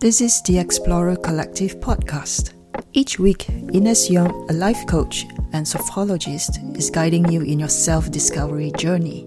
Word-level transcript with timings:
This 0.00 0.20
is 0.20 0.40
the 0.42 0.60
Explorer 0.60 1.16
Collective 1.16 1.80
podcast. 1.80 2.54
Each 2.92 3.18
week, 3.18 3.48
Ines 3.48 4.08
Yong, 4.08 4.46
a 4.48 4.52
life 4.52 4.86
coach 4.86 5.24
and 5.52 5.66
sophrologist, 5.66 6.76
is 6.78 6.88
guiding 6.88 7.28
you 7.32 7.42
in 7.42 7.58
your 7.58 7.68
self 7.68 8.08
discovery 8.08 8.70
journey 8.78 9.24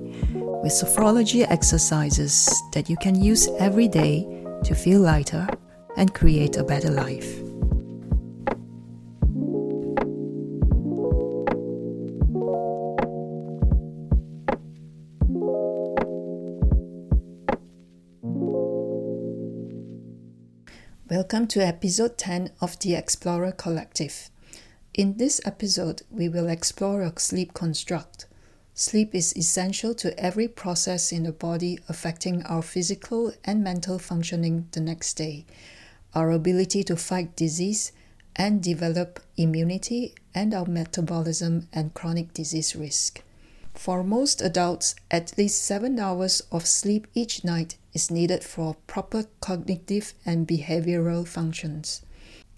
with 0.63 0.71
sophrology 0.71 1.45
exercises 1.51 2.49
that 2.71 2.89
you 2.89 2.95
can 2.95 3.21
use 3.21 3.49
every 3.59 3.89
day 3.89 4.25
to 4.63 4.73
feel 4.73 5.01
lighter 5.01 5.45
and 5.97 6.13
create 6.13 6.55
a 6.55 6.63
better 6.63 6.89
life. 6.89 7.40
Welcome 21.31 21.47
to 21.47 21.65
episode 21.65 22.17
10 22.17 22.51
of 22.59 22.77
the 22.79 22.93
Explorer 22.93 23.53
Collective. 23.53 24.29
In 24.93 25.15
this 25.15 25.39
episode, 25.45 26.01
we 26.11 26.27
will 26.27 26.49
explore 26.49 27.03
a 27.03 27.17
sleep 27.17 27.53
construct. 27.53 28.25
Sleep 28.73 29.15
is 29.15 29.33
essential 29.37 29.95
to 29.95 30.19
every 30.19 30.49
process 30.49 31.13
in 31.13 31.23
the 31.23 31.31
body 31.31 31.79
affecting 31.87 32.43
our 32.43 32.61
physical 32.61 33.31
and 33.45 33.63
mental 33.63 33.97
functioning 33.97 34.67
the 34.73 34.81
next 34.81 35.13
day, 35.13 35.45
our 36.13 36.31
ability 36.31 36.83
to 36.83 36.97
fight 36.97 37.33
disease 37.37 37.93
and 38.35 38.61
develop 38.61 39.21
immunity, 39.37 40.13
and 40.35 40.53
our 40.53 40.65
metabolism 40.65 41.69
and 41.71 41.93
chronic 41.93 42.33
disease 42.33 42.75
risk. 42.75 43.23
For 43.73 44.03
most 44.03 44.41
adults, 44.41 44.95
at 45.09 45.37
least 45.37 45.63
seven 45.63 45.97
hours 45.97 46.41
of 46.51 46.67
sleep 46.67 47.07
each 47.13 47.45
night 47.45 47.77
is 47.93 48.11
needed 48.11 48.43
for 48.43 48.75
proper 48.87 49.25
cognitive 49.39 50.13
and 50.25 50.47
behavioral 50.47 51.27
functions. 51.27 52.01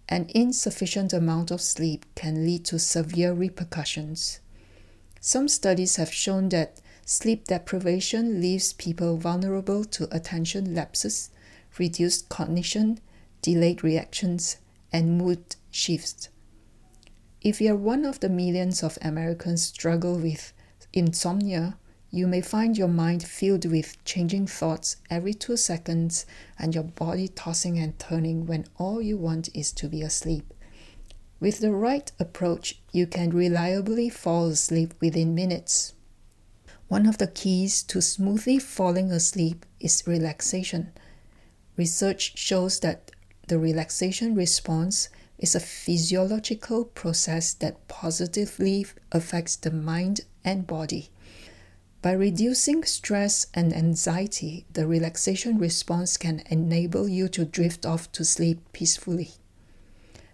An 0.09 0.27
insufficient 0.29 1.13
amount 1.13 1.49
of 1.49 1.61
sleep 1.61 2.05
can 2.15 2.45
lead 2.45 2.65
to 2.65 2.77
severe 2.77 3.33
repercussions. 3.33 4.39
Some 5.19 5.47
studies 5.47 5.95
have 5.95 6.13
shown 6.13 6.49
that 6.49 6.81
sleep 7.05 7.45
deprivation 7.45 8.41
leaves 8.41 8.73
people 8.73 9.17
vulnerable 9.17 9.85
to 9.85 10.13
attention 10.15 10.75
lapses, 10.75 11.29
reduced 11.79 12.29
cognition, 12.29 12.99
delayed 13.41 13.83
reactions, 13.83 14.57
and 14.91 15.17
mood 15.17 15.55
shifts. 15.71 16.29
If 17.41 17.59
you're 17.59 17.75
one 17.75 18.05
of 18.05 18.19
the 18.19 18.29
millions 18.29 18.83
of 18.83 18.97
Americans 19.01 19.63
struggle 19.63 20.17
with 20.17 20.53
insomnia, 20.93 21.77
you 22.15 22.27
may 22.27 22.41
find 22.41 22.77
your 22.77 22.87
mind 22.87 23.23
filled 23.23 23.65
with 23.65 23.97
changing 24.05 24.45
thoughts 24.45 24.97
every 25.09 25.33
two 25.33 25.57
seconds 25.57 26.27
and 26.59 26.75
your 26.75 26.83
body 26.83 27.27
tossing 27.27 27.79
and 27.79 27.97
turning 27.97 28.45
when 28.45 28.67
all 28.77 29.01
you 29.01 29.17
want 29.17 29.49
is 29.55 29.71
to 29.71 29.87
be 29.87 30.03
asleep. 30.03 30.53
With 31.39 31.57
the 31.57 31.71
right 31.71 32.11
approach, 32.19 32.79
you 32.91 33.07
can 33.07 33.31
reliably 33.31 34.09
fall 34.09 34.45
asleep 34.45 34.93
within 35.01 35.33
minutes. 35.33 35.95
One 36.87 37.07
of 37.07 37.17
the 37.17 37.25
keys 37.25 37.81
to 37.81 37.99
smoothly 37.99 38.59
falling 38.59 39.09
asleep 39.11 39.65
is 39.79 40.03
relaxation. 40.05 40.91
Research 41.77 42.37
shows 42.37 42.79
that 42.81 43.09
the 43.47 43.57
relaxation 43.57 44.35
response 44.35 45.09
is 45.39 45.55
a 45.55 45.59
physiological 45.59 46.85
process 46.85 47.55
that 47.55 47.87
positively 47.87 48.85
affects 49.11 49.55
the 49.55 49.71
mind 49.71 50.21
and 50.45 50.67
body. 50.67 51.09
By 52.03 52.11
reducing 52.11 52.83
stress 52.83 53.47
and 53.53 53.73
anxiety, 53.73 54.65
the 54.73 54.85
relaxation 54.85 55.57
response 55.57 56.17
can 56.17 56.43
enable 56.49 57.07
you 57.07 57.29
to 57.29 57.45
drift 57.45 57.85
off 57.85 58.11
to 58.11 58.25
sleep 58.25 58.59
peacefully. 58.73 59.31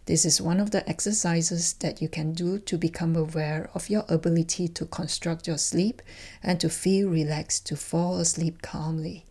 This 0.08 0.26
is 0.26 0.42
one 0.42 0.60
of 0.60 0.72
the 0.72 0.90
exercises 0.90 1.74
that 1.74 2.02
you 2.02 2.10
can 2.10 2.34
do 2.34 2.58
to 2.58 2.76
become 2.76 3.16
aware 3.16 3.70
of 3.76 3.88
your 3.88 4.04
ability 4.10 4.68
to 4.70 4.88
construct 4.88 5.46
your 5.46 5.60
sleep 5.60 6.02
and 6.42 6.60
to 6.60 6.72
feel 6.72 7.08
relaxed 7.08 7.68
to 7.68 7.76
fall 7.76 8.18
asleep 8.18 8.64
calmly. 8.64 9.28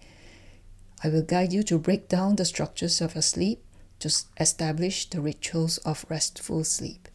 I 1.03 1.09
will 1.09 1.22
guide 1.22 1.53
you 1.53 1.65
to 1.65 1.77
break 1.77 2.09
down 2.09 2.37
the 2.37 2.44
structures 2.44 3.00
of 3.00 3.16
your 3.16 3.22
sleep 3.22 3.65
to 3.98 4.15
establish 4.38 5.10
the 5.10 5.21
rituals 5.21 5.78
of 5.78 6.06
restful 6.09 6.62
sleep. 6.62 7.09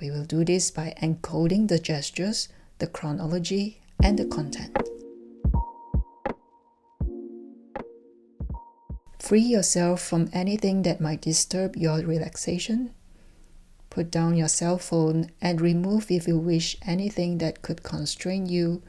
We 0.00 0.10
will 0.10 0.24
do 0.24 0.44
this 0.44 0.72
by 0.72 0.92
encoding 1.00 1.68
the 1.68 1.78
gestures, 1.78 2.48
the 2.80 2.88
chronology, 2.88 3.80
and 4.04 4.18
the 4.18 4.26
content. 4.26 4.76
Free 9.18 9.40
yourself 9.40 10.02
from 10.02 10.28
anything 10.32 10.82
that 10.82 11.00
might 11.00 11.22
disturb 11.22 11.74
your 11.76 11.98
relaxation. 12.00 12.94
Put 13.88 14.10
down 14.10 14.36
your 14.36 14.48
cell 14.48 14.78
phone 14.78 15.30
and 15.40 15.60
remove, 15.60 16.10
if 16.10 16.28
you 16.28 16.38
wish, 16.38 16.76
anything 16.82 17.38
that 17.38 17.62
could 17.62 17.82
constrain 17.82 18.46
you, 18.46 18.82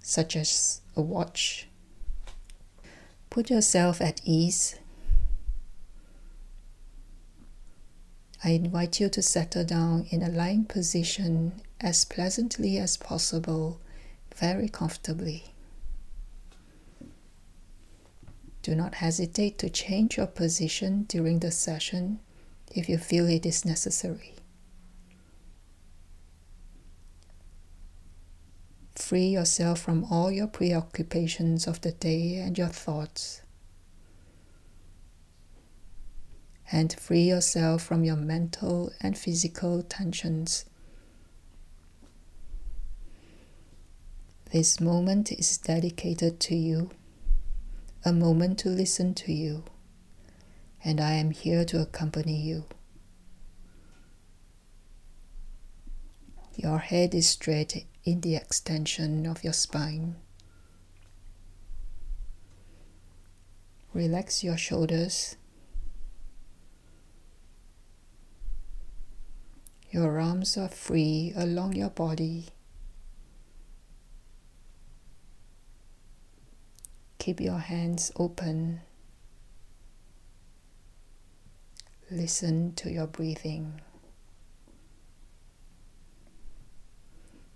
such 0.00 0.34
as 0.34 0.80
a 0.96 1.02
watch. 1.02 1.68
Put 3.28 3.50
yourself 3.50 4.00
at 4.00 4.20
ease 4.24 4.76
I 8.44 8.50
invite 8.50 8.98
you 8.98 9.08
to 9.08 9.22
settle 9.22 9.64
down 9.64 10.06
in 10.10 10.20
a 10.20 10.28
lying 10.28 10.64
position 10.64 11.62
as 11.80 12.04
pleasantly 12.04 12.76
as 12.76 12.96
possible, 12.96 13.80
very 14.34 14.68
comfortably. 14.68 15.54
Do 18.62 18.74
not 18.74 18.96
hesitate 18.96 19.58
to 19.58 19.70
change 19.70 20.16
your 20.16 20.26
position 20.26 21.04
during 21.04 21.40
the 21.40 21.50
session 21.50 22.20
if 22.74 22.88
you 22.88 22.98
feel 22.98 23.28
it 23.28 23.44
is 23.44 23.64
necessary. 23.64 24.34
Free 28.94 29.26
yourself 29.26 29.80
from 29.80 30.04
all 30.04 30.30
your 30.30 30.46
preoccupations 30.46 31.66
of 31.66 31.80
the 31.80 31.92
day 31.92 32.36
and 32.36 32.56
your 32.56 32.68
thoughts. 32.68 33.42
and 36.72 36.94
free 36.94 37.24
yourself 37.24 37.82
from 37.82 38.02
your 38.02 38.16
mental 38.16 38.90
and 39.02 39.16
physical 39.16 39.82
tensions. 39.82 40.64
This 44.52 44.80
moment 44.80 45.32
is 45.32 45.56
dedicated 45.56 46.38
to 46.40 46.54
you, 46.54 46.90
a 48.04 48.12
moment 48.12 48.58
to 48.58 48.68
listen 48.68 49.14
to 49.14 49.32
you, 49.32 49.64
and 50.84 51.00
I 51.00 51.12
am 51.12 51.30
here 51.30 51.64
to 51.64 51.80
accompany 51.80 52.36
you. 52.38 52.66
Your 56.54 56.80
head 56.80 57.14
is 57.14 57.30
straight 57.30 57.86
in 58.04 58.20
the 58.20 58.36
extension 58.36 59.24
of 59.24 59.42
your 59.42 59.54
spine. 59.54 60.16
Relax 63.94 64.44
your 64.44 64.58
shoulders 64.58 65.36
Your 69.90 70.18
arms 70.20 70.56
are 70.56 70.70
free 70.70 71.34
along 71.36 71.74
your 71.74 71.90
body. 71.90 72.46
Keep 77.22 77.40
your 77.40 77.58
hands 77.58 78.10
open. 78.16 78.80
Listen 82.10 82.74
to 82.74 82.90
your 82.90 83.06
breathing. 83.06 83.80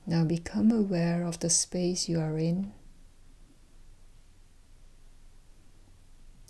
Now 0.06 0.22
become 0.22 0.70
aware 0.70 1.24
of 1.24 1.40
the 1.40 1.50
space 1.50 2.08
you 2.08 2.20
are 2.20 2.38
in. 2.38 2.74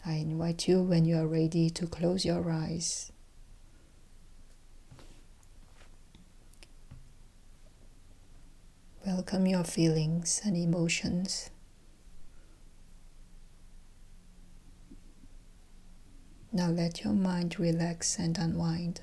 I 0.05 0.17
invite 0.17 0.69
you 0.69 0.83
when 0.83 1.07
you 1.07 1.17
are 1.17 1.27
ready 1.27 1.71
to 1.71 1.87
close 1.87 2.27
your 2.27 2.51
eyes. 2.51 3.13
Welcome 9.07 9.47
your 9.47 9.65
feelings 9.65 10.43
and 10.45 10.55
emotions. 10.55 11.49
Now 16.53 16.69
let 16.69 17.05
your 17.05 17.13
mind 17.13 17.59
relax 17.59 18.19
and 18.19 18.39
unwind. 18.39 19.03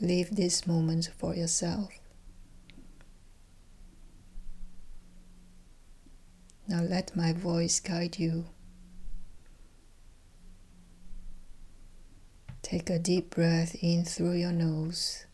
Leave 0.00 0.34
this 0.34 0.66
moment 0.66 1.10
for 1.18 1.34
yourself. 1.34 1.90
Now 6.66 6.82
let 6.82 7.16
my 7.16 7.32
voice 7.32 7.80
guide 7.80 8.18
you. 8.18 8.46
Take 12.62 12.88
a 12.88 12.98
deep 12.98 13.30
breath 13.30 13.74
in 13.82 14.04
through 14.04 14.34
your 14.34 14.52
nose, 14.52 15.26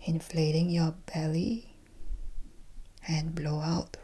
inflating 0.00 0.70
your 0.70 0.94
belly, 1.12 1.74
and 3.08 3.34
blow 3.34 3.60
out. 3.60 3.96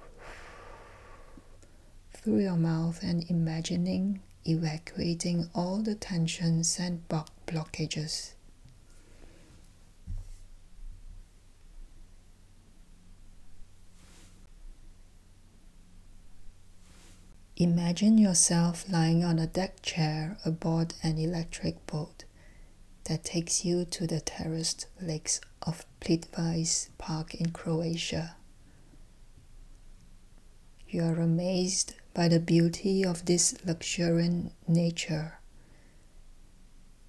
Through 2.25 2.41
your 2.41 2.57
mouth 2.57 3.03
and 3.03 3.29
imagining 3.29 4.19
evacuating 4.47 5.47
all 5.55 5.83
the 5.83 5.95
tensions 5.95 6.79
and 6.81 7.07
blockages. 7.47 8.33
Imagine 17.59 18.17
yourself 18.17 18.87
lying 18.91 19.23
on 19.23 19.39
a 19.39 19.47
deck 19.47 19.83
chair 19.83 20.39
aboard 20.47 20.95
an 21.03 21.19
electric 21.19 21.87
boat 21.87 22.25
that 23.05 23.23
takes 23.23 23.67
you 23.67 23.85
to 23.85 24.07
the 24.07 24.21
terraced 24.21 24.87
lakes 24.99 25.43
of 25.61 25.85
Plitvice 26.01 26.89
Park 26.97 27.35
in 27.35 27.51
Croatia. 27.51 28.37
You 30.89 31.03
are 31.05 31.21
amazed 31.21 31.95
by 32.15 32.29
the 32.29 32.41
beauty 32.41 33.05
of 33.05 33.25
this 33.27 33.55
luxuriant 33.67 34.53
nature, 34.69 35.41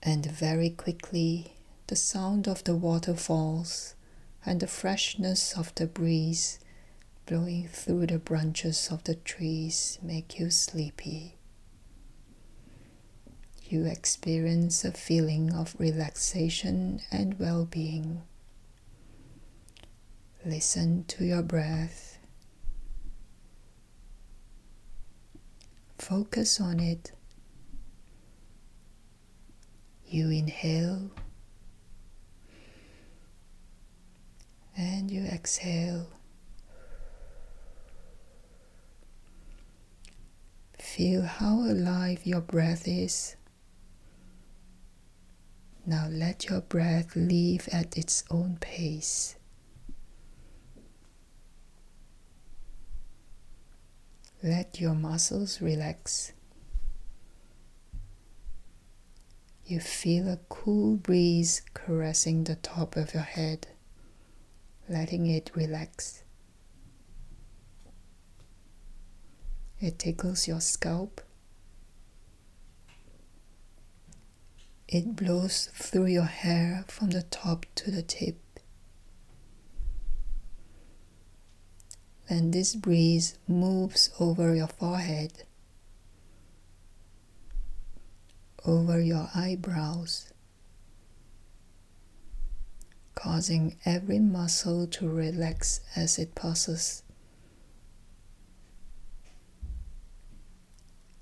and 0.02 0.26
very 0.26 0.70
quickly 0.70 1.54
the 1.88 1.96
sound 1.96 2.48
of 2.48 2.64
the 2.64 2.76
waterfalls 2.76 3.94
and 4.46 4.60
the 4.60 4.68
freshness 4.68 5.56
of 5.58 5.74
the 5.76 5.86
breeze 5.86 6.60
blowing 7.26 7.68
through 7.68 8.08
the 8.08 8.20
branches 8.20 8.90
of 8.92 9.04
the 9.04 9.16
trees 9.16 10.00
make 10.02 10.40
you 10.40 10.50
sleepy. 10.50 11.36
You 13.68 13.86
experience 13.86 14.86
a 14.86 14.92
feeling 14.92 15.54
of 15.54 15.76
relaxation 15.80 17.02
and 17.12 17.40
well 17.40 17.66
being. 17.66 18.22
Listen 20.46 21.04
to 21.06 21.26
your 21.26 21.42
breath. 21.42 22.15
Focus 25.98 26.60
on 26.60 26.80
it. 26.80 27.12
You 30.08 30.30
inhale 30.30 31.10
and 34.78 35.10
you 35.10 35.24
exhale. 35.24 36.08
Feel 40.78 41.24
how 41.24 41.60
alive 41.60 42.26
your 42.26 42.42
breath 42.42 42.88
is. 42.88 43.36
Now 45.86 46.08
let 46.10 46.50
your 46.50 46.62
breath 46.62 47.16
leave 47.16 47.68
at 47.72 47.98
its 47.98 48.24
own 48.32 48.58
pace. 48.60 49.36
Let 54.46 54.80
your 54.80 54.94
muscles 54.94 55.60
relax. 55.60 56.32
You 59.66 59.80
feel 59.80 60.28
a 60.28 60.38
cool 60.50 60.98
breeze 60.98 61.64
caressing 61.74 62.44
the 62.44 62.54
top 62.54 62.96
of 62.96 63.16
your 63.16 63.24
head, 63.24 63.66
letting 64.88 65.26
it 65.26 65.50
relax. 65.56 66.22
It 69.82 69.98
tickles 69.98 70.48
your 70.48 70.62
scalp. 70.62 71.22
It 74.88 75.16
blows 75.16 75.72
through 75.74 76.06
your 76.06 76.26
hair 76.26 76.86
from 76.88 77.10
the 77.10 77.24
top 77.24 77.66
to 77.74 77.90
the 77.90 78.04
tip. 78.04 78.45
Then 82.28 82.50
this 82.52 82.76
breeze 82.76 83.38
moves 83.48 84.10
over 84.20 84.56
your 84.56 84.68
forehead, 84.68 85.44
over 88.66 89.00
your 89.00 89.30
eyebrows, 89.36 90.34
causing 93.14 93.78
every 93.86 94.18
muscle 94.20 94.88
to 94.88 95.08
relax 95.08 95.82
as 95.96 96.18
it 96.18 96.34
passes. 96.34 97.04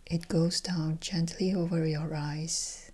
It 0.06 0.28
goes 0.30 0.62
down 0.62 1.00
gently 1.02 1.54
over 1.54 1.86
your 1.86 2.16
eyes, 2.16 2.92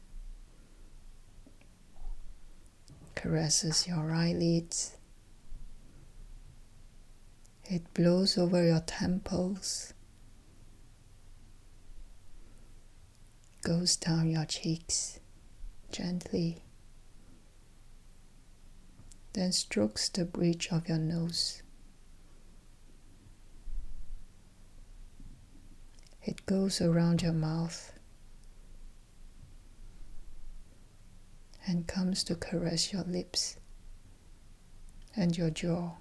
caresses 3.13 3.88
your 3.88 4.12
eyelids. 4.12 4.95
It 7.71 7.94
blows 7.94 8.36
over 8.36 8.66
your 8.66 8.80
temples, 8.80 9.94
goes 13.62 13.95
down 13.95 14.31
your 14.31 14.45
cheeks 14.45 15.19
gently, 15.92 16.63
then 19.33 19.51
strokes 19.51 20.10
the 20.10 20.25
bridge 20.25 20.69
of 20.71 20.89
your 20.89 20.98
nose. 20.98 21.62
It 26.24 26.48
goes 26.48 26.81
around 26.81 27.22
your 27.22 27.33
mouth 27.33 27.94
and 31.68 31.86
comes 31.86 32.24
to 32.24 32.36
caress 32.36 32.92
your 32.92 33.04
lips 33.04 33.57
and 35.15 35.38
your 35.38 35.51
jaw. 35.51 35.92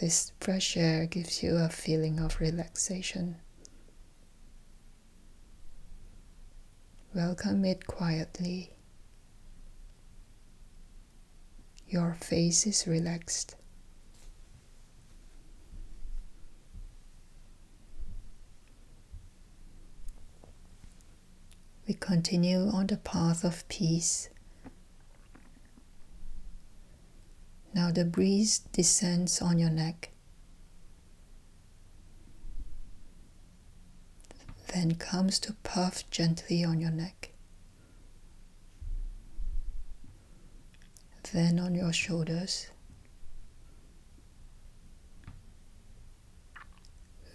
This 0.00 0.32
fresh 0.40 0.76
air 0.76 1.06
gives 1.06 1.42
you 1.42 1.56
a 1.56 1.68
feeling 1.68 2.20
of 2.20 2.40
relaxation. 2.40 3.36
Welcome 7.14 7.64
it 7.64 7.86
quietly. 7.86 8.72
Your 11.88 12.14
face 12.20 12.66
is 12.66 12.86
relaxed. 12.86 13.56
we 21.86 21.94
continue 21.94 22.68
on 22.68 22.88
the 22.88 22.96
path 22.96 23.44
of 23.44 23.66
peace. 23.68 24.28
Now 27.76 27.90
the 27.90 28.06
breeze 28.06 28.60
descends 28.72 29.42
on 29.42 29.58
your 29.58 29.68
neck, 29.68 30.08
then 34.72 34.94
comes 34.94 35.38
to 35.40 35.52
puff 35.62 36.08
gently 36.10 36.64
on 36.64 36.80
your 36.80 36.90
neck, 36.90 37.32
then 41.34 41.58
on 41.58 41.74
your 41.74 41.92
shoulders. 41.92 42.68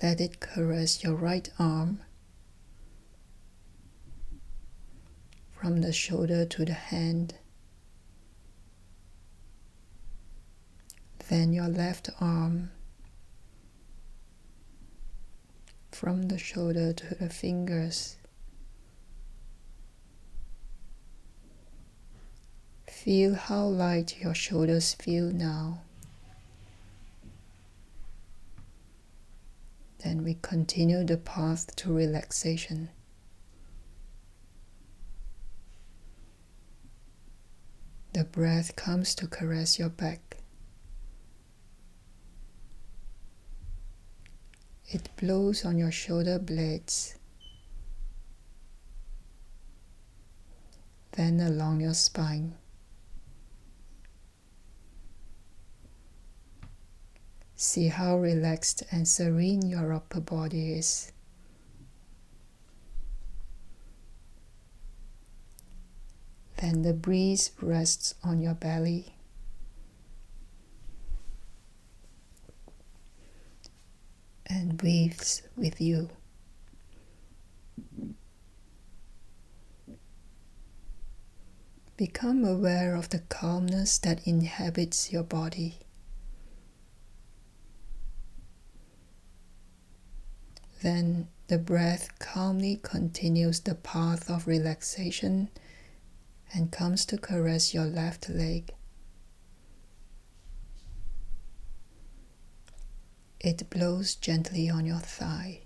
Let 0.01 0.19
it 0.19 0.39
caress 0.39 1.03
your 1.03 1.13
right 1.13 1.47
arm 1.59 2.01
from 5.51 5.81
the 5.81 5.93
shoulder 5.93 6.45
to 6.45 6.65
the 6.65 6.73
hand. 6.73 7.35
Then 11.31 11.53
your 11.53 11.69
left 11.69 12.09
arm 12.19 12.71
from 15.89 16.23
the 16.23 16.37
shoulder 16.37 16.91
to 16.91 17.15
the 17.15 17.29
fingers. 17.29 18.17
Feel 22.85 23.35
how 23.35 23.63
light 23.63 24.19
your 24.19 24.35
shoulders 24.35 24.93
feel 24.93 25.31
now. 25.31 25.83
Then 29.99 30.25
we 30.25 30.37
continue 30.41 31.05
the 31.05 31.15
path 31.15 31.73
to 31.77 31.93
relaxation. 31.93 32.89
The 38.11 38.25
breath 38.25 38.75
comes 38.75 39.15
to 39.15 39.27
caress 39.27 39.79
your 39.79 39.87
back. 39.87 40.40
It 44.93 45.07
blows 45.15 45.63
on 45.63 45.77
your 45.77 45.89
shoulder 45.89 46.37
blades, 46.37 47.15
then 51.13 51.39
along 51.39 51.79
your 51.79 51.93
spine. 51.93 52.55
See 57.55 57.87
how 57.87 58.17
relaxed 58.17 58.83
and 58.91 59.07
serene 59.07 59.65
your 59.65 59.93
upper 59.93 60.19
body 60.19 60.73
is. 60.73 61.13
Then 66.57 66.81
the 66.81 66.93
breeze 66.93 67.51
rests 67.61 68.15
on 68.25 68.41
your 68.41 68.55
belly. 68.55 69.13
And 74.81 75.43
with 75.55 75.79
you. 75.79 76.09
Become 81.97 82.43
aware 82.43 82.95
of 82.95 83.09
the 83.09 83.19
calmness 83.19 83.99
that 83.99 84.25
inhabits 84.25 85.11
your 85.11 85.23
body. 85.23 85.79
Then 90.81 91.27
the 91.47 91.59
breath 91.59 92.17
calmly 92.17 92.79
continues 92.81 93.59
the 93.59 93.75
path 93.75 94.29
of 94.31 94.47
relaxation 94.47 95.49
and 96.53 96.71
comes 96.71 97.05
to 97.05 97.17
caress 97.17 97.73
your 97.73 97.85
left 97.85 98.29
leg. 98.29 98.73
It 103.43 103.71
blows 103.71 104.13
gently 104.13 104.69
on 104.69 104.85
your 104.85 104.99
thigh, 104.99 105.61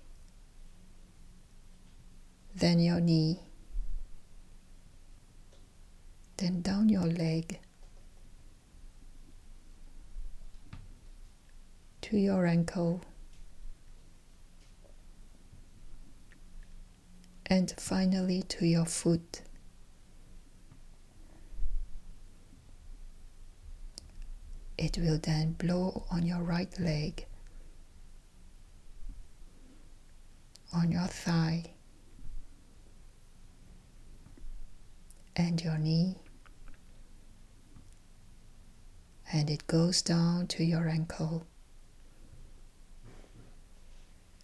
then 2.54 2.78
your 2.78 3.00
knee, 3.00 3.40
then 6.38 6.62
down 6.62 6.88
your 6.88 7.04
leg. 7.04 7.58
To 12.00 12.16
your 12.16 12.46
ankle, 12.46 13.02
and 17.44 17.74
finally 17.76 18.42
to 18.44 18.64
your 18.64 18.86
foot. 18.86 19.42
It 24.78 24.96
will 24.96 25.18
then 25.18 25.52
blow 25.52 26.06
on 26.10 26.24
your 26.24 26.42
right 26.42 26.72
leg 26.80 27.26
on 30.76 30.92
your 30.92 31.06
thigh 31.06 31.64
and 35.34 35.62
your 35.62 35.78
knee, 35.78 36.16
and 39.32 39.48
it 39.48 39.66
goes 39.66 40.02
down 40.02 40.46
to 40.46 40.62
your 40.64 40.86
ankle 40.86 41.46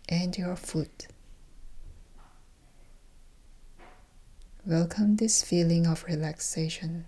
and 0.08 0.38
your 0.38 0.56
foot. 0.56 1.06
Welcome 4.64 5.16
this 5.16 5.42
feeling 5.42 5.86
of 5.86 6.02
relaxation. 6.04 7.04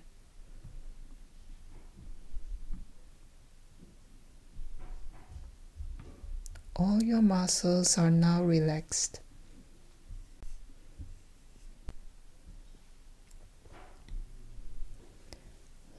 All 6.76 7.00
your 7.04 7.22
muscles 7.22 7.96
are 7.96 8.10
now 8.10 8.42
relaxed. 8.42 9.20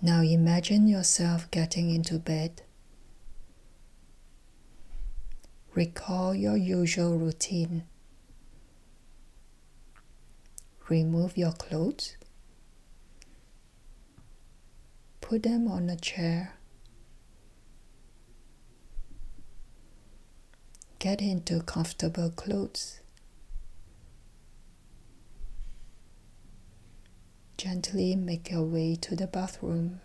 Now 0.02 0.22
imagine 0.22 0.90
yourself 0.90 1.50
getting 1.50 1.90
into 1.92 2.20
bed. 2.20 2.64
Recall 5.74 6.36
your 6.36 6.58
usual 6.58 7.18
routine. 7.18 7.84
Remove 10.90 11.38
your 11.38 11.54
clothes. 11.54 12.18
Put 15.22 15.44
them 15.44 15.70
on 15.70 15.90
a 15.90 15.96
chair. 15.96 16.55
Get 21.06 21.22
into 21.22 21.62
comfortable 21.62 22.32
clothes. 22.32 23.00
Gently 27.60 28.16
make 28.16 28.50
your 28.50 28.64
way 28.64 28.96
to 29.02 29.16
the 29.16 29.28
bathroom. 29.28 30.02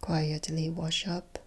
Quietly 0.00 0.70
wash 0.70 1.06
up. 1.06 1.40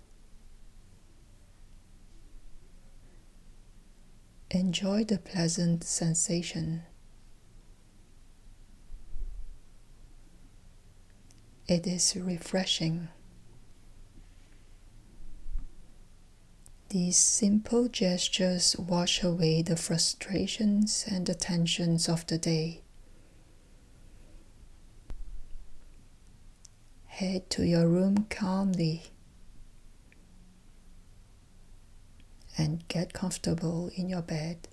Enjoy 4.52 5.04
the 5.06 5.18
pleasant 5.18 5.84
sensation. 5.84 6.84
It 11.68 11.88
is 11.88 12.16
refreshing. 12.16 13.08
These 16.98 17.18
simple 17.18 17.89
gestures 17.89 18.75
wash 18.75 19.22
away 19.22 19.62
the 19.62 19.75
frustrations 19.75 21.06
and 21.08 21.27
the 21.27 21.36
tensions 21.36 22.10
of 22.10 22.25
the 22.25 22.39
day. 22.39 22.82
Head 27.06 27.51
to 27.51 27.63
your 27.63 27.88
room 27.88 28.25
calmly 28.32 29.04
and 32.58 32.84
get 32.88 33.13
comfortable 33.13 33.92
in 33.96 34.10
your 34.10 34.24
bed. 34.24 34.68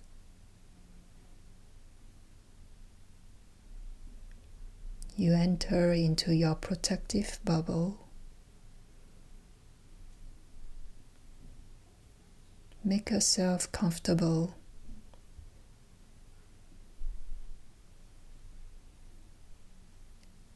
You 5.15 5.35
enter 5.35 5.93
into 5.93 6.35
your 6.35 6.55
protective 6.55 7.39
bubble 7.45 8.04
Make 12.87 13.11
yourself 13.11 13.73
comfortable. 13.73 14.57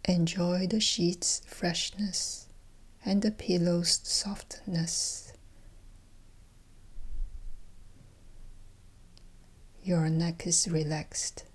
Enjoy 0.04 0.66
the 0.66 0.78
sheet's 0.78 1.40
freshness 1.47 2.49
and 3.02 3.23
the 3.23 3.30
pillow's 3.30 4.00
softness. 4.02 5.32
Your 9.82 10.11
neck 10.11 10.47
is 10.47 10.68
relaxed, 10.68 11.47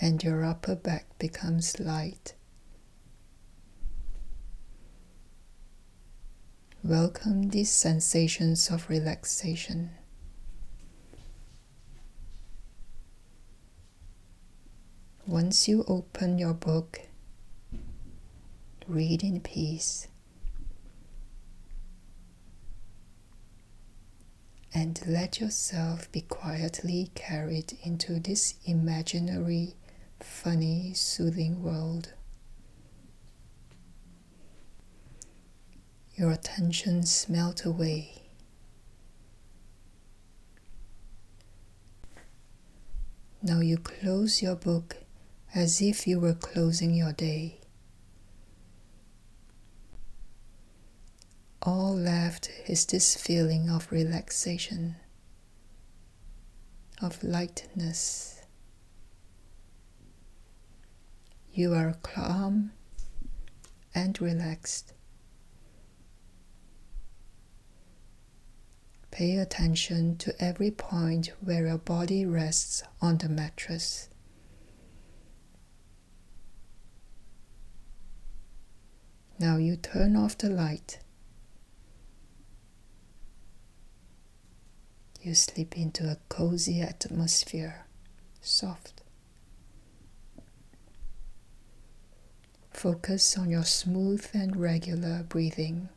and 0.00 0.20
your 0.24 0.44
upper 0.44 0.74
back 0.74 1.16
becomes 1.20 1.78
light. 1.78 2.34
Welcome 6.84 7.50
these 7.50 7.70
sensations 7.70 8.68
of 8.68 8.90
relaxation. 8.90 9.90
Once 15.24 15.68
you 15.68 15.84
open 15.86 16.38
your 16.38 16.54
book, 16.54 17.02
read 18.88 19.22
in 19.22 19.40
peace. 19.42 20.08
And 24.74 25.00
let 25.06 25.38
yourself 25.40 26.10
be 26.10 26.22
quietly 26.22 27.12
carried 27.14 27.78
into 27.84 28.18
this 28.18 28.54
imaginary, 28.64 29.74
funny, 30.18 30.94
soothing 30.94 31.62
world. 31.62 32.14
Your 36.14 36.30
attentions 36.30 37.26
melt 37.28 37.64
away. 37.64 38.22
Now 43.42 43.60
you 43.60 43.76
close 43.78 44.40
your 44.42 44.54
book 44.54 44.98
as 45.54 45.80
if 45.82 46.06
you 46.06 46.20
were 46.20 46.34
closing 46.34 46.94
your 46.94 47.12
day. 47.12 47.60
All 51.60 51.94
left 51.94 52.50
is 52.66 52.86
this 52.86 53.16
feeling 53.16 53.70
of 53.70 53.90
relaxation, 53.90 54.96
of 57.00 57.22
lightness. 57.22 58.42
You 61.52 61.74
are 61.74 61.94
calm 62.02 62.72
and 63.94 64.20
relaxed. 64.20 64.92
Pay 69.12 69.36
attention 69.36 70.16
to 70.16 70.34
every 70.42 70.70
point 70.70 71.30
where 71.40 71.66
your 71.66 71.76
body 71.76 72.24
rests 72.24 72.82
on 73.02 73.18
the 73.18 73.28
mattress. 73.28 74.08
Now 79.38 79.58
you 79.58 79.76
turn 79.76 80.16
off 80.16 80.38
the 80.38 80.48
light. 80.48 80.98
You 85.20 85.34
slip 85.34 85.76
into 85.76 86.10
a 86.10 86.16
cozy 86.30 86.80
atmosphere, 86.80 87.84
soft. 88.40 89.02
Focus 92.70 93.36
on 93.36 93.50
your 93.50 93.64
smooth 93.64 94.26
and 94.32 94.56
regular 94.56 95.22
breathing. 95.28 95.90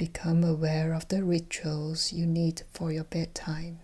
Become 0.00 0.44
aware 0.44 0.94
of 0.94 1.08
the 1.08 1.22
rituals 1.22 2.10
you 2.10 2.24
need 2.24 2.62
for 2.72 2.90
your 2.90 3.04
bedtime. 3.04 3.80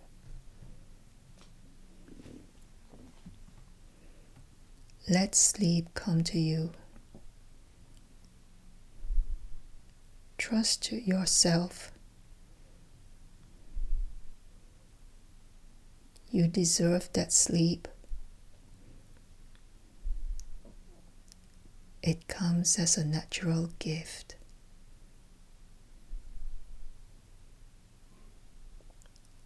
Let 5.11 5.35
sleep 5.35 5.93
come 5.93 6.25
to 6.25 6.39
you. 6.39 6.73
Trust 10.39 10.91
yourself. 10.91 11.93
You 16.31 16.49
deserve 16.49 17.13
that 17.13 17.31
sleep. 17.31 17.89
It 22.03 22.27
comes 22.27 22.79
as 22.79 22.97
a 22.97 23.05
natural 23.05 23.69
gift. 23.79 24.36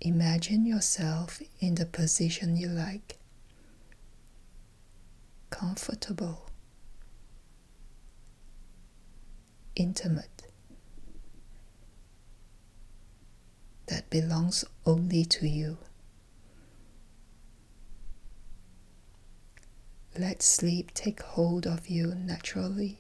Imagine 0.03 0.65
yourself 0.65 1.41
in 1.61 1.75
the 1.75 1.85
position 1.85 2.57
you 2.57 2.69
like, 2.69 3.19
comfortable, 5.51 6.49
intimate, 9.77 10.45
that 13.89 14.09
belongs 14.09 14.65
only 14.87 15.25
to 15.27 15.47
you. 15.47 15.77
Let 20.19 20.43
sleep 20.43 20.95
take 20.95 21.21
hold 21.23 21.67
of 21.67 21.89
you 21.89 22.15
naturally. 22.15 23.00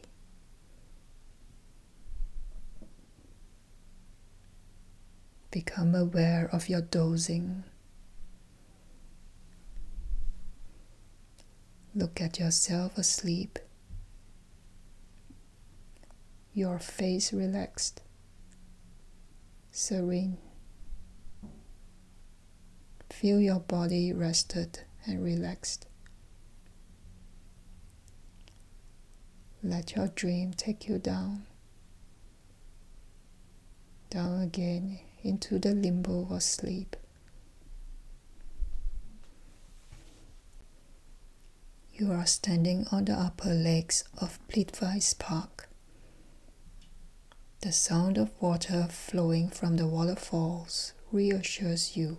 Become 5.51 5.97
aware 5.97 6.49
of 6.53 6.69
your 6.69 6.81
dozing. 6.81 7.65
Look 11.93 12.21
at 12.21 12.39
yourself 12.39 12.97
asleep, 12.97 13.59
your 16.55 16.79
face 16.79 17.33
relaxed, 17.33 18.01
serene. 19.73 20.39
Feel 23.11 23.41
your 23.41 23.59
body 23.59 24.13
rested 24.13 24.85
and 25.05 25.21
relaxed. 25.23 25.89
Let 29.65 29.97
your 29.97 30.07
dream 30.07 30.53
take 30.55 30.87
you 30.87 30.99
down, 30.99 31.47
down 34.11 34.41
again 34.43 35.01
into 35.23 35.59
the 35.59 35.75
limbo 35.75 36.27
of 36.31 36.43
sleep. 36.43 36.97
You 41.95 42.13
are 42.13 42.27
standing 42.27 42.87
on 42.91 43.05
the 43.05 43.13
upper 43.13 43.51
lakes 43.53 44.05
of 44.19 44.39
Plitvice 44.49 45.19
Park. 45.19 45.69
The 47.61 47.73
sound 47.73 48.17
of 48.17 48.31
water 48.41 48.87
flowing 48.89 49.51
from 49.51 49.77
the 49.77 49.87
waterfalls 49.87 50.95
reassures 51.13 51.97
you. 51.97 52.19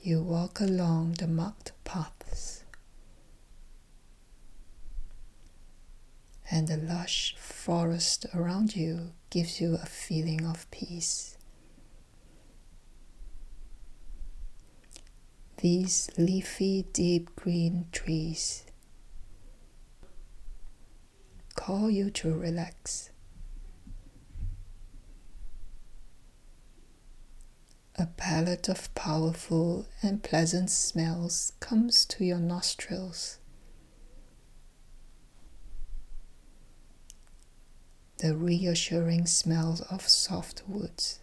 You 0.00 0.22
walk 0.22 0.60
along 0.60 1.14
the 1.14 1.26
marked 1.26 1.72
and 6.56 6.68
the 6.68 6.78
lush 6.78 7.36
forest 7.38 8.24
around 8.34 8.74
you 8.74 9.12
gives 9.28 9.60
you 9.60 9.74
a 9.74 9.84
feeling 9.84 10.46
of 10.46 10.70
peace. 10.70 11.36
These 15.58 16.08
leafy, 16.16 16.86
deep 16.94 17.36
green 17.36 17.88
trees 17.92 18.64
call 21.54 21.90
you 21.90 22.08
to 22.08 22.32
relax. 22.32 23.10
A 27.96 28.06
palette 28.06 28.70
of 28.70 28.94
powerful 28.94 29.88
and 30.00 30.22
pleasant 30.22 30.70
smells 30.70 31.52
comes 31.60 32.06
to 32.06 32.24
your 32.24 32.38
nostrils. 32.38 33.40
The 38.18 38.34
reassuring 38.34 39.26
smell 39.26 39.78
of 39.90 40.08
soft 40.08 40.62
woods. 40.66 41.20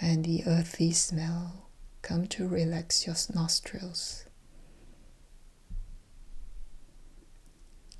And 0.00 0.24
the 0.24 0.42
earthy 0.46 0.92
smell 0.92 1.70
come 2.02 2.26
to 2.28 2.46
relax 2.46 3.06
your 3.06 3.16
nostrils. 3.34 4.24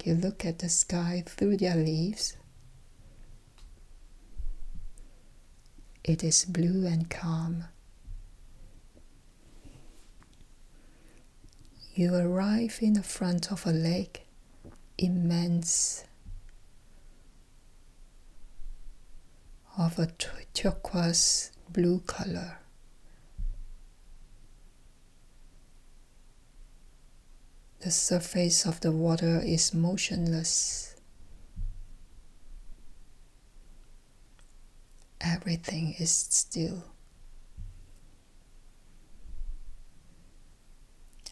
You 0.05 0.15
look 0.15 0.45
at 0.45 0.61
the 0.61 0.69
sky 0.69 1.25
through 1.27 1.57
their 1.57 1.75
leaves. 1.75 2.37
It 6.05 6.23
is 6.23 6.45
blue 6.45 6.87
and 6.87 7.11
calm. 7.11 7.65
You 11.99 12.15
arrive 12.15 12.81
in 12.83 12.93
the 12.93 13.03
front 13.03 13.51
of 13.51 13.65
a 13.67 13.73
lake, 13.73 14.27
immense, 14.99 16.05
of 19.79 19.99
a 19.99 20.09
turquoise 20.53 21.53
blue 21.71 22.01
color. 22.01 22.59
The 27.81 27.91
surface 27.91 28.67
of 28.67 28.81
the 28.81 28.93
water 28.93 29.41
is 29.43 29.73
motionless. 29.73 30.97
Everything 35.19 35.95
is 35.99 36.11
still. 36.11 36.85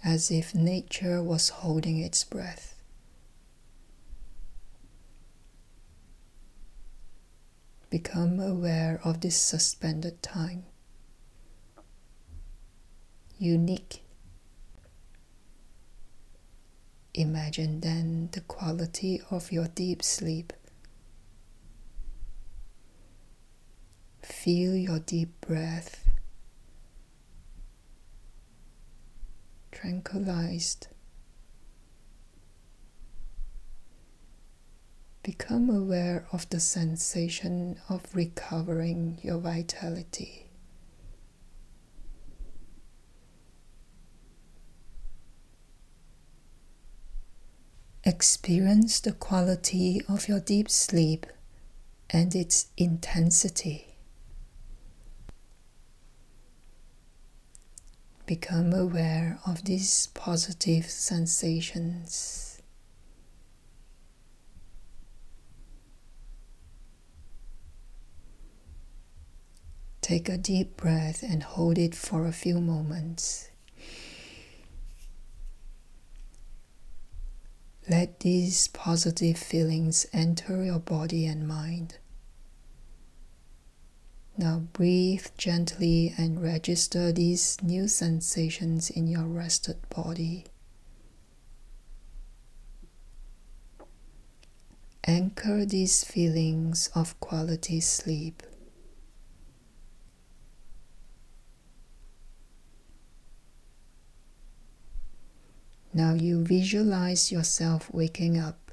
As 0.04 0.30
if 0.30 0.54
nature 0.54 1.22
was 1.22 1.48
holding 1.48 1.98
its 1.98 2.22
breath. 2.24 2.76
Become 7.88 8.38
aware 8.38 9.00
of 9.02 9.22
this 9.22 9.36
suspended 9.36 10.22
time. 10.22 10.64
Unique. 13.38 14.02
Imagine 17.14 17.80
then 17.80 18.28
the 18.32 18.40
quality 18.42 19.22
of 19.30 19.52
your 19.52 19.68
deep 19.68 20.02
sleep. 20.02 20.52
Feel 24.22 24.74
your 24.74 24.98
deep 24.98 25.40
breath 25.40 26.03
tranquilized. 29.84 30.88
Become 35.22 35.68
aware 35.68 36.26
of 36.32 36.48
the 36.48 36.58
sensation 36.58 37.78
of 37.90 38.02
recovering 38.14 39.18
your 39.22 39.36
vitality. 39.36 40.46
Experience 48.04 49.00
the 49.00 49.12
quality 49.12 50.00
of 50.08 50.28
your 50.28 50.40
deep 50.40 50.70
sleep 50.70 51.26
and 52.08 52.34
its 52.34 52.68
intensity. 52.78 53.93
Become 58.26 58.72
aware 58.72 59.38
of 59.46 59.64
these 59.64 60.06
positive 60.14 60.88
sensations. 60.88 62.62
Take 70.00 70.28
a 70.28 70.38
deep 70.38 70.76
breath 70.76 71.22
and 71.22 71.42
hold 71.42 71.76
it 71.78 71.94
for 71.94 72.26
a 72.26 72.32
few 72.32 72.60
moments. 72.60 73.50
Let 77.88 78.20
these 78.20 78.68
positive 78.68 79.36
feelings 79.36 80.06
enter 80.12 80.64
your 80.64 80.78
body 80.78 81.26
and 81.26 81.46
mind. 81.46 81.98
Now 84.36 84.64
breathe 84.72 85.26
gently 85.38 86.12
and 86.18 86.42
register 86.42 87.12
these 87.12 87.56
new 87.62 87.86
sensations 87.86 88.90
in 88.90 89.06
your 89.06 89.26
rested 89.26 89.76
body. 89.88 90.46
Anchor 95.06 95.64
these 95.64 96.02
feelings 96.02 96.90
of 96.96 97.18
quality 97.20 97.80
sleep. 97.80 98.42
Now 105.92 106.14
you 106.14 106.42
visualize 106.42 107.30
yourself 107.30 107.88
waking 107.92 108.36
up. 108.36 108.63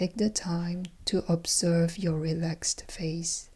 Take 0.00 0.16
the 0.16 0.30
time 0.30 0.84
to 1.04 1.30
observe 1.30 1.98
your 1.98 2.18
relaxed 2.18 2.90
face. 2.90 3.50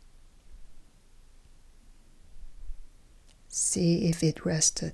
See 3.48 4.11
if 4.11 4.22
it 4.22 4.44
rested. 4.44 4.92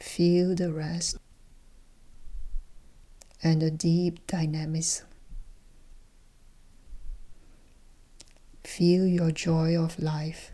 Feel 0.00 0.56
the 0.56 0.72
rest 0.72 1.18
and 3.40 3.62
the 3.62 3.70
deep 3.70 4.26
dynamism. 4.26 5.06
Feel 8.64 9.06
your 9.06 9.30
joy 9.30 9.80
of 9.80 9.96
life. 10.00 10.50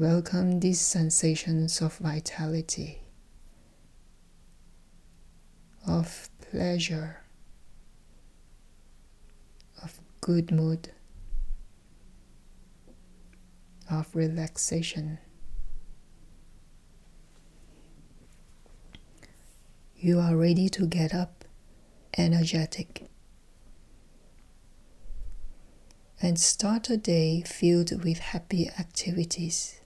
Welcome 0.00 0.60
these 0.60 0.80
sensations 0.80 1.82
of 1.82 1.98
vitality, 1.98 3.02
of 5.86 6.30
pleasure, 6.50 7.20
of 9.82 10.00
good 10.22 10.52
mood, 10.52 10.90
of 13.90 14.16
relaxation. 14.16 15.18
You 19.98 20.18
are 20.18 20.34
ready 20.34 20.70
to 20.70 20.86
get 20.86 21.14
up, 21.14 21.44
energetic 22.16 23.10
and 26.22 26.38
start 26.38 26.88
a 26.88 26.96
day 26.96 27.42
filled 27.42 28.02
with 28.02 28.18
happy 28.18 28.66
activities. 28.78 29.79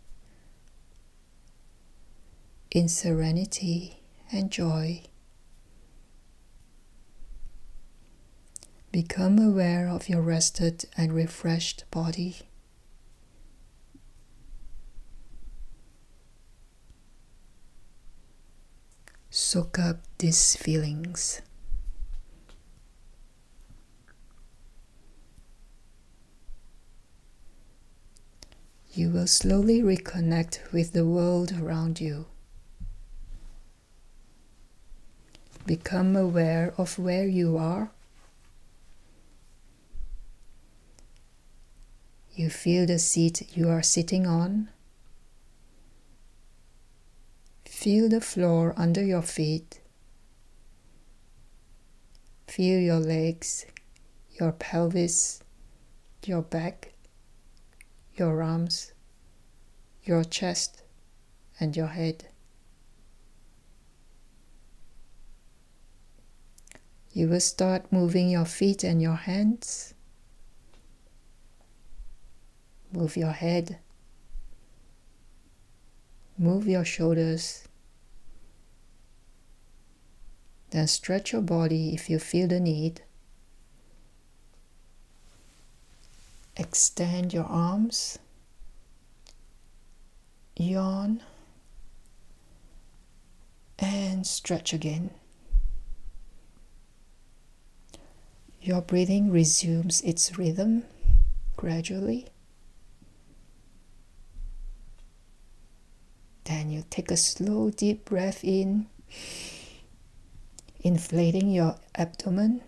In 2.74 2.88
serenity 2.88 4.02
and 4.32 4.50
joy, 4.50 5.04
become 8.90 9.38
aware 9.38 9.88
of 9.88 10.08
your 10.08 10.20
rested 10.20 10.84
and 10.96 11.12
refreshed 11.12 11.84
body. 11.92 12.38
Soak 19.30 19.78
up 19.78 20.00
these 20.18 20.56
feelings. 20.56 21.40
you 28.96 29.10
will 29.10 29.26
slowly 29.26 29.82
reconnect 29.82 30.72
with 30.72 30.92
the 30.92 31.04
world 31.04 31.52
around 31.60 32.00
you. 32.00 32.26
Become 35.66 36.16
aware 36.16 36.74
of 36.76 36.98
where 36.98 37.26
you 37.26 37.56
are. 37.56 37.90
You 42.34 42.50
feel 42.50 42.86
the 42.86 42.98
seat 42.98 43.56
you 43.56 43.68
are 43.68 43.82
sitting 43.82 44.26
on. 44.26 44.68
Feel 47.64 48.08
the 48.08 48.20
floor 48.20 48.74
under 48.76 49.02
your 49.02 49.22
feet. 49.22 49.80
Feel 52.48 52.80
your 52.80 53.00
legs, 53.00 53.66
your 54.38 54.52
pelvis, 54.52 55.42
your 56.24 56.42
back 56.42 56.94
your 58.16 58.42
arms, 58.42 58.92
your 60.04 60.22
chest, 60.22 60.82
and 61.58 61.76
your 61.76 61.88
head. 61.88 62.28
You 67.14 67.28
will 67.28 67.38
start 67.38 67.92
moving 67.92 68.28
your 68.28 68.44
feet 68.44 68.82
and 68.82 69.00
your 69.00 69.14
hands. 69.14 69.94
Move 72.92 73.16
your 73.16 73.30
head. 73.30 73.78
Move 76.36 76.66
your 76.66 76.84
shoulders. 76.84 77.68
Then 80.70 80.88
stretch 80.88 81.32
your 81.32 81.42
body 81.42 81.94
if 81.94 82.10
you 82.10 82.18
feel 82.18 82.48
the 82.48 82.58
need. 82.58 83.02
Extend 86.56 87.32
your 87.32 87.44
arms. 87.44 88.18
Yawn. 90.56 91.22
And 93.78 94.26
stretch 94.26 94.72
again. 94.72 95.10
Your 98.64 98.80
breathing 98.80 99.30
resumes 99.30 100.00
its 100.00 100.38
rhythm 100.38 100.84
gradually. 101.54 102.28
Then 106.44 106.70
you 106.70 106.84
take 106.88 107.10
a 107.10 107.16
slow, 107.18 107.68
deep 107.68 108.06
breath 108.06 108.42
in, 108.42 108.86
inflating 110.80 111.50
your 111.50 111.76
abdomen. 111.94 112.62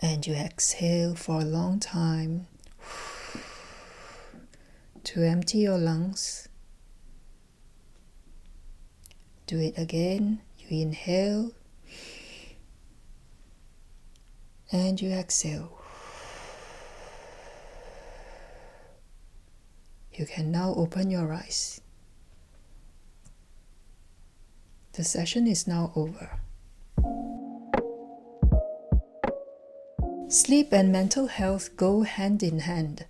and 0.00 0.26
you 0.26 0.32
exhale 0.32 1.14
for 1.14 1.40
a 1.40 1.44
long 1.44 1.80
time 1.80 2.46
to 5.02 5.22
empty 5.22 5.58
your 5.58 5.76
lungs. 5.76 6.48
Do 9.46 9.58
it 9.58 9.74
again. 9.76 10.40
You 10.58 10.82
inhale 10.82 11.52
and 14.70 15.00
you 15.00 15.10
exhale. 15.10 15.78
You 20.12 20.26
can 20.26 20.50
now 20.50 20.74
open 20.76 21.10
your 21.10 21.32
eyes. 21.32 21.80
The 24.92 25.04
session 25.04 25.46
is 25.46 25.68
now 25.68 25.92
over. 25.94 26.40
Sleep 30.28 30.72
and 30.72 30.90
mental 30.92 31.28
health 31.28 31.76
go 31.76 32.02
hand 32.02 32.42
in 32.42 32.58
hand. 32.58 33.06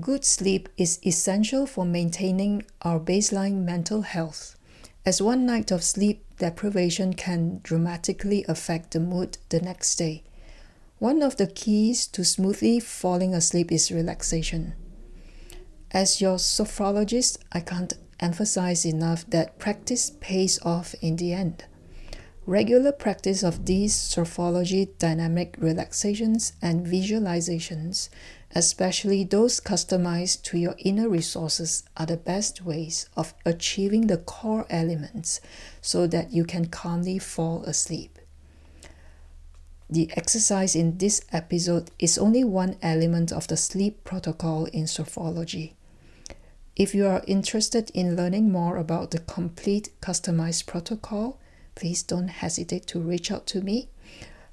Good 0.00 0.24
sleep 0.24 0.68
is 0.76 0.98
essential 1.04 1.66
for 1.66 1.84
maintaining 1.84 2.64
our 2.82 2.98
baseline 2.98 3.64
mental 3.64 4.02
health, 4.02 4.56
as 5.04 5.20
one 5.20 5.44
night 5.44 5.70
of 5.70 5.84
sleep 5.84 6.24
deprivation 6.38 7.14
can 7.14 7.60
dramatically 7.62 8.44
affect 8.48 8.92
the 8.92 9.00
mood 9.00 9.38
the 9.50 9.60
next 9.60 9.96
day. 9.96 10.22
One 10.98 11.22
of 11.22 11.36
the 11.36 11.46
keys 11.46 12.08
to 12.08 12.24
smoothly 12.24 12.80
falling 12.80 13.32
asleep 13.32 13.70
is 13.70 13.92
relaxation. 13.92 14.74
As 15.92 16.20
your 16.20 16.38
sophrologist, 16.38 17.38
I 17.52 17.60
can't 17.60 17.92
emphasize 18.18 18.84
enough 18.84 19.24
that 19.30 19.60
practice 19.60 20.10
pays 20.18 20.60
off 20.62 20.96
in 21.00 21.14
the 21.14 21.32
end. 21.32 21.66
Regular 22.46 22.90
practice 22.90 23.44
of 23.44 23.64
these 23.66 23.94
sophrology 23.94 24.88
dynamic 24.98 25.54
relaxations 25.60 26.54
and 26.60 26.84
visualizations, 26.84 28.08
especially 28.56 29.22
those 29.22 29.60
customized 29.60 30.42
to 30.44 30.58
your 30.58 30.74
inner 30.78 31.08
resources, 31.08 31.84
are 31.96 32.06
the 32.06 32.16
best 32.16 32.64
ways 32.64 33.08
of 33.16 33.34
achieving 33.46 34.08
the 34.08 34.16
core 34.16 34.66
elements 34.68 35.40
so 35.80 36.08
that 36.08 36.32
you 36.32 36.44
can 36.44 36.66
calmly 36.66 37.20
fall 37.20 37.62
asleep. 37.64 38.17
The 39.90 40.10
exercise 40.16 40.76
in 40.76 40.98
this 40.98 41.22
episode 41.32 41.90
is 41.98 42.18
only 42.18 42.44
one 42.44 42.76
element 42.82 43.32
of 43.32 43.46
the 43.46 43.56
sleep 43.56 44.04
protocol 44.04 44.66
in 44.66 44.84
sophrology. 44.84 45.72
If 46.76 46.94
you 46.94 47.06
are 47.06 47.24
interested 47.26 47.90
in 47.94 48.14
learning 48.14 48.52
more 48.52 48.76
about 48.76 49.10
the 49.10 49.18
complete 49.20 49.88
customized 50.02 50.66
protocol, 50.66 51.40
please 51.74 52.02
don't 52.02 52.28
hesitate 52.28 52.86
to 52.88 53.00
reach 53.00 53.32
out 53.32 53.46
to 53.46 53.62
me 53.62 53.88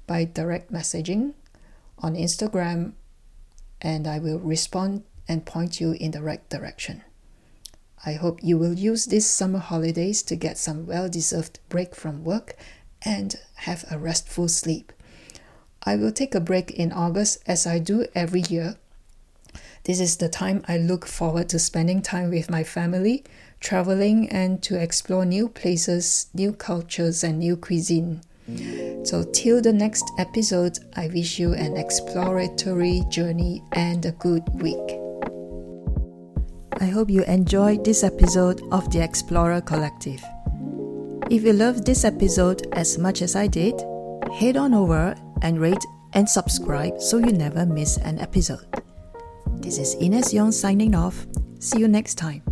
by 0.06 0.24
direct 0.24 0.72
messaging 0.72 1.34
on 1.98 2.14
Instagram 2.14 2.94
and 3.82 4.06
I 4.06 4.18
will 4.18 4.38
respond 4.38 5.04
and 5.28 5.44
point 5.44 5.80
you 5.80 5.92
in 5.92 6.12
the 6.12 6.22
right 6.22 6.48
direction. 6.48 7.02
I 8.06 8.14
hope 8.14 8.42
you 8.42 8.56
will 8.56 8.74
use 8.74 9.04
these 9.04 9.26
summer 9.26 9.58
holidays 9.58 10.22
to 10.24 10.36
get 10.36 10.56
some 10.56 10.86
well 10.86 11.10
deserved 11.10 11.60
break 11.68 11.94
from 11.94 12.24
work 12.24 12.56
and 13.04 13.36
have 13.56 13.84
a 13.90 13.98
restful 13.98 14.48
sleep. 14.48 14.92
I 15.86 15.94
will 15.94 16.10
take 16.10 16.34
a 16.34 16.40
break 16.40 16.72
in 16.72 16.90
August 16.90 17.38
as 17.46 17.64
I 17.64 17.78
do 17.78 18.06
every 18.12 18.42
year. 18.48 18.74
This 19.84 20.00
is 20.00 20.16
the 20.16 20.28
time 20.28 20.64
I 20.66 20.78
look 20.78 21.06
forward 21.06 21.48
to 21.50 21.60
spending 21.60 22.02
time 22.02 22.30
with 22.30 22.50
my 22.50 22.64
family, 22.64 23.22
traveling, 23.60 24.28
and 24.30 24.60
to 24.64 24.76
explore 24.76 25.24
new 25.24 25.48
places, 25.48 26.26
new 26.34 26.52
cultures, 26.52 27.22
and 27.22 27.38
new 27.38 27.56
cuisine. 27.56 28.20
So, 29.04 29.22
till 29.32 29.62
the 29.62 29.72
next 29.72 30.04
episode, 30.18 30.80
I 30.96 31.06
wish 31.06 31.38
you 31.38 31.54
an 31.54 31.76
exploratory 31.76 33.04
journey 33.08 33.62
and 33.72 34.04
a 34.04 34.10
good 34.10 34.42
week. 34.60 34.98
I 36.80 36.86
hope 36.86 37.10
you 37.10 37.22
enjoyed 37.24 37.84
this 37.84 38.02
episode 38.02 38.60
of 38.72 38.90
the 38.90 39.04
Explorer 39.04 39.60
Collective. 39.60 40.22
If 41.30 41.44
you 41.44 41.52
loved 41.52 41.86
this 41.86 42.04
episode 42.04 42.66
as 42.72 42.98
much 42.98 43.22
as 43.22 43.36
I 43.36 43.46
did, 43.46 43.80
head 44.32 44.56
on 44.56 44.74
over 44.74 45.14
and 45.42 45.60
rate 45.60 45.84
and 46.14 46.28
subscribe 46.28 47.00
so 47.00 47.18
you 47.18 47.32
never 47.32 47.66
miss 47.66 47.96
an 47.98 48.18
episode. 48.18 48.66
This 49.60 49.78
is 49.78 49.94
Ines 49.94 50.32
Yong 50.32 50.52
signing 50.52 50.94
off. 50.94 51.26
See 51.58 51.78
you 51.78 51.88
next 51.88 52.16
time. 52.16 52.42